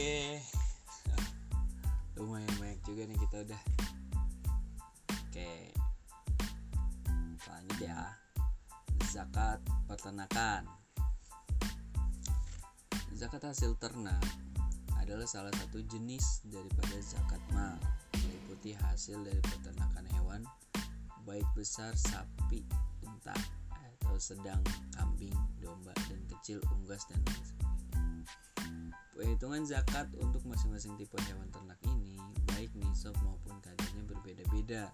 Oke. 0.00 0.40
Lumayan 2.16 2.48
banyak 2.56 2.80
juga 2.88 3.04
nih 3.04 3.20
kita 3.20 3.36
udah. 3.44 3.62
Oke. 5.12 5.76
Lanjut 7.44 7.78
ya. 7.84 8.16
Zakat 9.12 9.60
peternakan. 9.84 10.64
Zakat 13.12 13.44
hasil 13.44 13.76
ternak 13.76 14.24
adalah 14.96 15.28
salah 15.28 15.52
satu 15.52 15.84
jenis 15.84 16.48
daripada 16.48 16.96
zakat 17.04 17.44
mal, 17.52 17.76
meliputi 18.24 18.72
hasil 18.72 19.20
dari 19.20 19.44
peternakan 19.52 20.08
hewan 20.16 20.48
baik 21.28 21.44
besar 21.52 21.92
sapi, 21.92 22.64
unta 23.04 23.36
atau 23.68 24.16
sedang 24.16 24.64
kambing, 24.96 25.36
domba 25.60 25.92
dan 26.08 26.24
kecil 26.24 26.56
unggas 26.72 27.04
dan 27.12 27.20
lain 27.28 27.44
sebagainya. 27.44 27.69
Perhitungan 29.20 29.68
zakat 29.68 30.08
untuk 30.16 30.40
masing-masing 30.48 30.96
tipe 30.96 31.12
hewan 31.28 31.44
ternak 31.52 31.76
ini 31.84 32.16
baik 32.56 32.72
nisab 32.72 33.12
maupun 33.20 33.52
kadarnya 33.60 34.00
berbeda-beda 34.08 34.88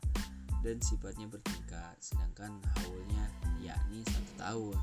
dan 0.66 0.82
sifatnya 0.82 1.30
bertingkat, 1.30 1.94
sedangkan 2.02 2.58
haulnya 2.74 3.30
yakni 3.62 4.02
satu 4.02 4.32
tahun 4.34 4.78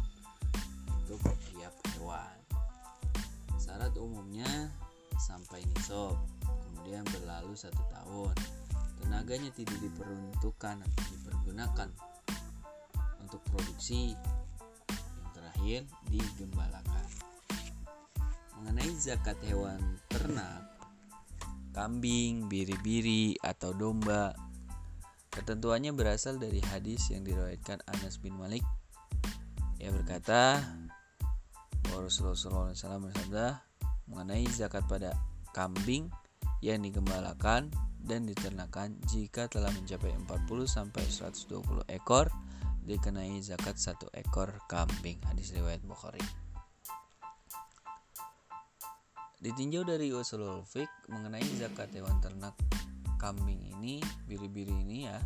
untuk 0.95 1.19
tiap 1.52 1.75
hewan. 1.91 2.39
Syarat 3.59 3.91
umumnya 3.99 4.71
sampai 5.19 5.59
nisab, 5.75 6.16
kemudian 6.47 7.03
berlalu 7.11 7.52
satu 7.59 7.83
tahun. 7.91 8.31
Tenaganya 9.03 9.52
tidak 9.52 9.75
diperuntukkan 9.83 10.88
atau 10.88 11.02
dipergunakan 11.19 11.91
untuk 13.19 13.44
produksi. 13.52 14.16
Yang 14.88 15.31
terakhir 15.35 15.80
digembalakan. 16.07 16.92
Mengenai 18.64 18.95
zakat 18.95 19.36
hewan 19.44 20.00
ternak, 20.08 20.64
kambing, 21.75 22.47
biri-biri 22.47 23.36
atau 23.44 23.75
domba, 23.75 24.31
ketentuannya 25.36 25.92
berasal 25.92 26.39
dari 26.39 26.64
hadis 26.72 27.11
yang 27.11 27.28
diriwayatkan 27.28 27.83
Anas 27.92 28.23
bin 28.23 28.39
Malik. 28.39 28.64
Ia 29.83 29.92
berkata, 29.92 30.64
Rasulullah 31.92 32.72
SAW 32.72 33.03
bersabda 33.03 33.59
mengenai 34.08 34.47
zakat 34.47 34.88
pada 34.88 35.11
kambing 35.52 36.08
yang 36.64 36.80
digembalakan 36.88 37.67
dan 38.00 38.23
diternakan 38.23 38.95
jika 39.11 39.52
telah 39.52 39.75
mencapai 39.75 40.16
40 40.23 40.72
sampai 40.72 41.03
120 41.03 41.83
ekor 41.92 42.31
dikenai 42.88 43.44
zakat 43.44 43.75
satu 43.75 44.08
ekor 44.16 44.55
kambing. 44.72 45.20
Hadis 45.27 45.52
riwayat 45.52 45.83
Bukhari 45.83 46.42
ditinjau 49.44 49.83
dari 49.83 50.08
usulul 50.16 50.63
fiqh 50.63 50.89
mengenai 51.11 51.44
zakat 51.59 51.91
hewan 51.91 52.16
ternak 52.23 52.55
kambing 53.19 53.59
ini 53.75 53.99
biri-biri 54.23 54.72
ini 54.72 55.11
ya 55.11 55.19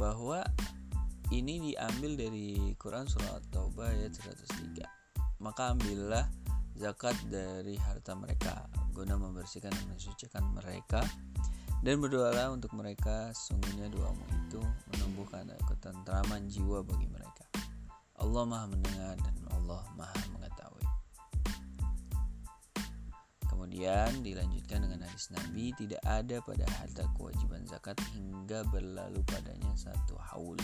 bahwa 0.00 0.40
ini 1.28 1.72
diambil 1.72 2.16
dari 2.16 2.72
Quran 2.80 3.04
surah 3.04 3.44
Taubah 3.52 3.92
ayat 3.92 4.16
103 4.16 5.44
maka 5.44 5.76
ambillah 5.76 6.24
zakat 6.80 7.14
dari 7.28 7.76
harta 7.76 8.16
mereka 8.16 8.64
guna 8.96 9.20
membersihkan 9.20 9.70
dan 9.70 9.86
mensucikan 9.92 10.44
mereka 10.56 11.04
dan 11.82 12.02
berdoalah 12.02 12.50
untuk 12.50 12.74
mereka. 12.74 13.30
Sungguhnya 13.34 13.86
doamu 13.86 14.24
itu 14.46 14.58
menumbuhkan 14.94 15.46
ketentraman 15.70 16.50
jiwa 16.50 16.82
bagi 16.82 17.06
mereka. 17.06 17.46
Allah 18.18 18.42
maha 18.42 18.66
mendengar 18.66 19.14
dan 19.14 19.36
Allah 19.54 19.82
maha 19.94 20.18
mengetahui 20.34 20.57
kemudian 23.68 24.24
dilanjutkan 24.24 24.80
dengan 24.80 25.04
hadis 25.04 25.28
Nabi 25.28 25.76
tidak 25.76 26.00
ada 26.08 26.40
pada 26.40 26.64
harta 26.80 27.04
kewajiban 27.20 27.68
zakat 27.68 28.00
hingga 28.16 28.64
berlalu 28.72 29.20
padanya 29.28 29.68
satu 29.76 30.16
haul 30.16 30.56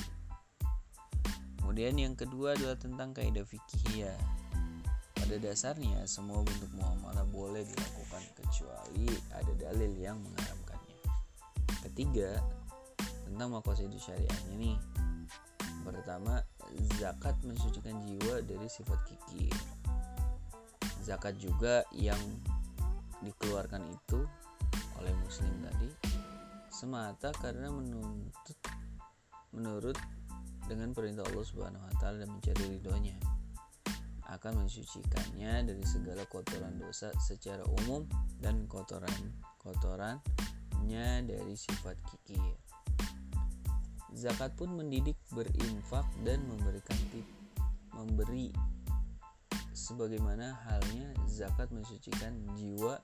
kemudian 1.60 2.00
yang 2.00 2.16
kedua 2.16 2.56
adalah 2.56 2.80
tentang 2.80 3.12
kaidah 3.12 3.44
fikih 3.44 4.08
ya 4.08 4.16
pada 5.20 5.36
dasarnya 5.36 6.00
semua 6.08 6.40
bentuk 6.48 6.72
muamalah 6.80 7.28
boleh 7.28 7.60
dilakukan 7.68 8.24
kecuali 8.40 9.08
ada 9.32 9.52
dalil 9.56 9.92
yang 9.96 10.20
mengharamkannya. 10.20 11.00
Ketiga, 11.80 12.44
tentang 13.24 13.56
makosidus 13.56 14.04
syariahnya 14.04 14.52
nih. 14.60 14.76
Pertama, 15.80 16.44
zakat 17.00 17.40
mensucikan 17.40 18.04
jiwa 18.04 18.44
dari 18.44 18.68
sifat 18.68 19.00
kikir. 19.08 19.56
Zakat 21.00 21.40
juga 21.40 21.88
yang 21.96 22.20
dikeluarkan 23.24 23.88
itu 23.88 24.20
oleh 25.00 25.14
muslim 25.24 25.64
tadi 25.64 25.88
semata 26.70 27.32
karena 27.40 27.72
menuntut 27.72 28.58
menurut 29.54 29.94
dengan 30.66 30.90
perintah 30.96 31.22
Allah 31.28 31.44
Subhanahu 31.46 31.84
wa 31.84 31.94
taala 32.00 32.24
dan 32.24 32.32
mencari 32.34 32.64
ridhonya 32.76 33.16
akan 34.32 34.66
mensucikannya 34.66 35.68
dari 35.68 35.84
segala 35.84 36.24
kotoran 36.26 36.80
dosa 36.80 37.12
secara 37.20 37.62
umum 37.84 38.08
dan 38.40 38.64
kotoran-kotorannya 38.66 41.28
dari 41.28 41.54
sifat 41.54 42.00
kikir. 42.08 42.56
Zakat 44.14 44.54
pun 44.56 44.70
mendidik 44.74 45.16
berinfak 45.34 46.06
dan 46.22 46.46
memberikan 46.48 46.96
tip, 47.12 47.26
memberi 47.92 48.52
sebagaimana 49.74 50.54
halnya 50.64 51.12
zakat 51.26 51.68
mensucikan 51.74 52.32
jiwa 52.56 53.02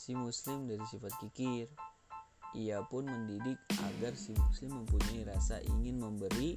si 0.00 0.16
muslim 0.16 0.64
dari 0.64 0.80
sifat 0.88 1.12
kikir. 1.20 1.68
Ia 2.56 2.80
pun 2.88 3.04
mendidik 3.04 3.60
agar 3.76 4.16
si 4.16 4.32
muslim 4.32 4.82
mempunyai 4.82 5.28
rasa 5.28 5.60
ingin 5.68 6.00
memberi, 6.00 6.56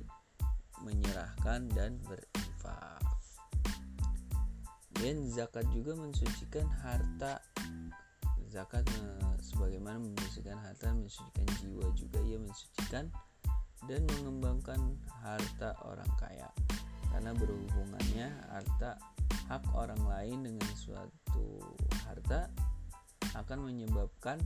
menyerahkan 0.79 1.67
dan 1.75 1.99
berinfak. 2.07 3.03
Dan 4.95 5.27
zakat 5.27 5.67
juga 5.75 5.99
mensucikan 5.99 6.65
harta. 6.81 7.43
Zakat 8.47 8.87
sebagaimana 9.43 9.99
mensucikan 9.99 10.55
harta 10.63 10.93
mensucikan 10.95 11.45
jiwa 11.59 11.89
juga 11.97 12.21
ia 12.23 12.39
mensucikan 12.39 13.11
dan 13.89 14.01
mengembangkan 14.17 14.79
harta 15.19 15.75
orang 15.83 16.09
kaya. 16.15 16.47
Karena 17.11 17.35
berhubungannya 17.35 18.33
harta 18.49 18.97
hak 19.51 19.63
orang 19.75 19.99
lain 20.07 20.37
dengan 20.47 20.71
suatu 20.73 21.59
akan 23.33 23.69
menyebabkan 23.69 24.38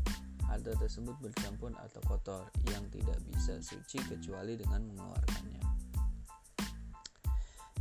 harta 0.48 0.72
tersebut 0.80 1.16
bercampur 1.20 1.76
atau 1.76 2.02
kotor 2.08 2.44
yang 2.72 2.84
tidak 2.88 3.20
bisa 3.28 3.60
suci 3.60 4.00
kecuali 4.08 4.56
dengan 4.56 4.88
mengeluarkannya. 4.88 5.64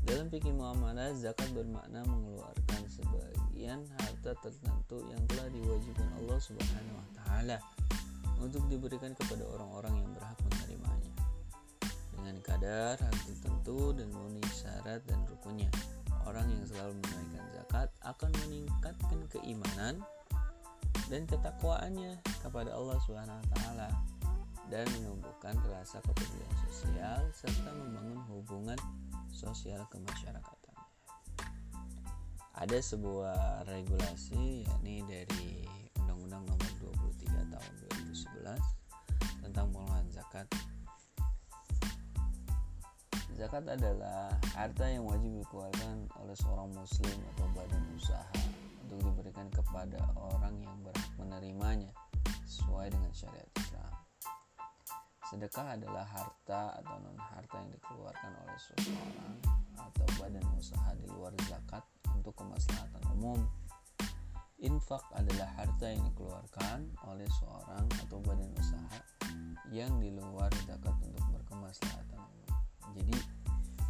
Dalam 0.07 0.31
fikih 0.31 0.55
muamalah, 0.55 1.11
zakat 1.19 1.51
bermakna 1.51 2.07
mengeluarkan 2.07 2.83
sebagian 2.87 3.83
harta 3.99 4.39
tertentu 4.39 5.03
yang 5.11 5.19
telah 5.27 5.51
diwajibkan 5.51 6.07
Allah 6.23 6.39
Subhanahu 6.39 6.95
wa 6.95 7.09
taala 7.19 7.59
untuk 8.39 8.71
diberikan 8.71 9.19
kepada 9.19 9.43
orang-orang 9.51 9.99
yang 9.99 10.11
berhak 10.15 10.39
menerimanya. 10.47 11.15
Dengan 12.15 12.37
kadar 12.39 12.95
hal 13.03 13.17
tertentu 13.27 13.99
dan 13.99 14.07
memenuhi 14.15 14.47
syarat 14.55 15.03
dan 15.11 15.27
rukunnya, 15.27 15.71
orang 16.23 16.55
yang 16.55 16.63
selalu 16.71 17.03
menunaikan 17.03 17.45
zakat 17.51 17.89
akan 18.07 18.31
meningkatkan 18.47 19.19
keimanan 19.31 20.07
dan 21.07 21.23
ketakwaannya 21.27 22.19
kepada 22.43 22.75
Allah 22.75 22.99
Subhanahu 23.07 23.39
wa 23.39 23.49
taala 23.55 23.89
dan 24.67 24.87
menumbuhkan 24.99 25.55
rasa 25.71 26.03
kepedulian 26.03 26.55
sosial 26.67 27.23
serta 27.31 27.71
membangun 27.71 28.19
hubungan 28.27 28.79
sosial 29.31 29.87
kemasyarakatan. 29.95 30.75
Ada 32.57 32.79
sebuah 32.83 33.69
regulasi 33.69 34.67
yakni 34.67 35.05
dari 35.07 35.69
Undang-Undang 36.03 36.43
Nomor 36.51 36.71
23 37.15 37.53
Tahun 37.53 37.73
2011 38.43 39.45
tentang 39.45 39.67
pengelolaan 39.71 40.09
zakat. 40.11 40.49
Zakat 43.37 43.69
adalah 43.69 44.33
harta 44.57 44.89
yang 44.89 45.05
wajib 45.05 45.45
dikeluarkan 45.45 46.09
oleh 46.25 46.37
seorang 46.41 46.73
muslim 46.73 47.19
atau 47.37 47.45
badan 47.53 47.85
usaha 47.93 48.46
kepada 49.77 50.09
orang 50.17 50.57
yang 50.65 50.73
berhak 50.81 51.13
menerimanya 51.21 51.93
sesuai 52.49 52.97
dengan 52.97 53.13
syariat 53.13 53.45
Islam. 53.61 53.93
Sedekah 55.29 55.77
adalah 55.77 56.09
harta 56.09 56.81
atau 56.81 56.97
non 57.05 57.21
harta 57.21 57.61
yang 57.61 57.69
dikeluarkan 57.77 58.33
oleh 58.41 58.57
seseorang 58.57 59.37
atau 59.77 60.07
badan 60.17 60.49
usaha 60.57 60.97
di 60.97 61.05
luar 61.13 61.37
zakat 61.45 61.85
untuk 62.17 62.33
kemaslahatan 62.41 63.05
umum. 63.21 63.37
Infak 64.65 65.05
adalah 65.13 65.45
harta 65.61 65.93
yang 65.93 66.09
dikeluarkan 66.09 66.97
oleh 67.13 67.29
seorang 67.37 67.85
atau 68.01 68.17
badan 68.25 68.49
usaha 68.57 68.99
yang 69.69 69.93
di 70.01 70.09
luar 70.09 70.49
zakat 70.65 70.97
untuk 71.05 71.25
berkemaslahatan 71.37 72.17
umum. 72.17 72.49
Jadi 72.97 73.17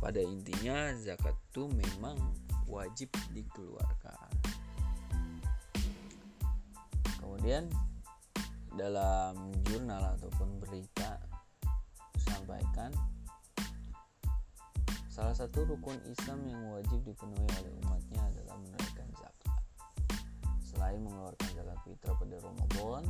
pada 0.02 0.18
intinya 0.18 0.90
zakat 0.98 1.38
itu 1.54 1.70
memang 1.70 2.18
wajib 2.66 3.14
dikeluarkan. 3.30 4.55
Kemudian 7.46 7.70
dalam 8.74 9.38
jurnal 9.70 10.18
ataupun 10.18 10.58
berita 10.66 11.14
disampaikan 12.18 12.90
salah 15.06 15.30
satu 15.30 15.62
rukun 15.62 15.94
Islam 16.10 16.42
yang 16.50 16.74
wajib 16.74 17.06
dipenuhi 17.06 17.46
oleh 17.62 17.70
umatnya 17.86 18.18
adalah 18.34 18.58
menunaikan 18.58 19.06
zakat. 19.14 19.62
Selain 20.58 20.98
mengeluarkan 20.98 21.46
zakat 21.54 21.78
fitrah 21.86 22.18
pada 22.18 22.36
Ramadan, 22.42 23.02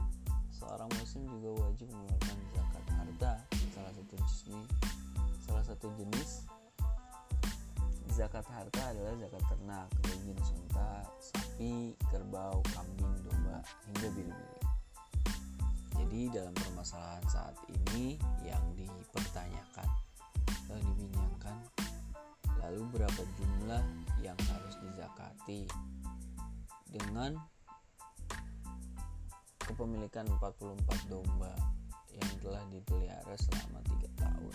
seorang 0.52 0.90
muslim 1.00 1.24
juga 1.32 1.50
wajib 1.64 1.88
mengeluarkan 1.96 2.36
zakat 2.52 2.84
harta 2.92 3.32
salah 3.72 3.92
satu 3.96 4.04
jenis 4.12 4.36
salah 5.48 5.64
satu 5.64 5.86
jenis 5.96 6.30
zakat 8.12 8.44
harta 8.52 8.82
adalah 8.92 9.16
zakat 9.16 9.42
ternak 9.48 9.88
jenis 10.26 10.48
unta, 10.58 11.06
sapi, 11.22 11.94
kerbau, 12.10 12.58
hingga 13.88 14.08
biri-biri. 14.14 14.60
Jadi 15.96 16.20
dalam 16.30 16.54
permasalahan 16.54 17.24
saat 17.26 17.56
ini 17.66 18.20
yang 18.46 18.62
dipertanyakan 18.78 19.88
atau 20.66 20.78
dibincangkan 20.78 21.56
lalu 22.66 22.82
berapa 22.94 23.22
jumlah 23.38 23.82
yang 24.22 24.38
harus 24.50 24.74
dizakati 24.82 25.70
dengan 26.90 27.38
kepemilikan 29.62 30.26
44 30.38 31.10
domba 31.10 31.54
yang 32.10 32.32
telah 32.42 32.62
dipelihara 32.70 33.34
selama 33.38 33.82
tiga 33.86 34.08
tahun 34.18 34.54